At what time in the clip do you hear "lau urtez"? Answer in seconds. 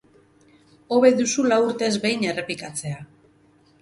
1.51-1.93